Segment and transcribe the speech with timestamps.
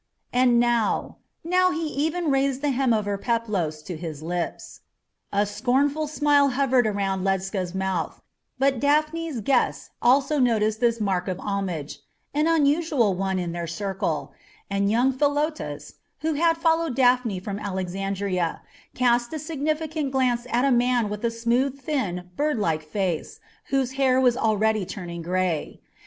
[0.33, 4.79] And now now he even raised the hem of her peplos to his lips.
[5.31, 8.19] A scornful smile hovered around Ledscha's mouth;
[8.57, 11.99] but Daphne's guests also noticed this mark of homage
[12.33, 14.33] an unusual one in their circle
[14.71, 18.63] and young Philotas, who had followed Daphne from Alexandria,
[18.95, 24.19] cast a significant glance at a man with a smooth, thin, birdlike face, whose hair
[24.19, 25.79] was already turning gray.